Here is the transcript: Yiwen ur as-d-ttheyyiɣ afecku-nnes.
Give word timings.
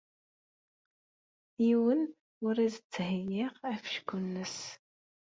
Yiwen 1.65 2.01
ur 2.47 2.55
as-d-ttheyyiɣ 2.65 3.53
afecku-nnes. 3.71 4.57